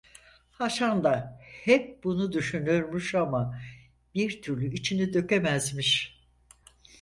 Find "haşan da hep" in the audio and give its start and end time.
0.51-2.03